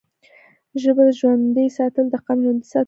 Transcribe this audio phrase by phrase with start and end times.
[0.81, 2.79] ژبه ژوندی ساتل د قام ژوندی ساتل دي.